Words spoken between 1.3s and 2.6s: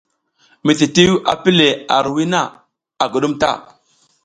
a pi le ar hiriwiy na,